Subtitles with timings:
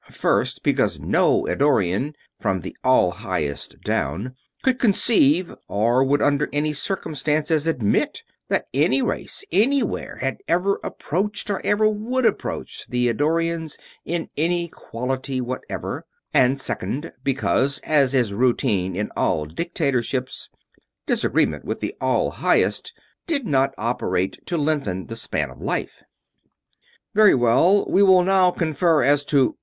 [0.09, 6.73] First, because no Eddorian, from the All Highest down, could conceive or would under any
[6.73, 13.77] circumstances admit that any race, anywhere, had ever approached or ever would approach the Eddorians
[14.03, 20.49] in any quality whatever; and second, because, as is routine in all dictatorships,
[21.05, 22.91] disagreement with the All Highest
[23.27, 26.01] did not operate to lengthen the span of life.
[27.13, 27.85] "Very well.
[27.87, 29.59] We will now confer as to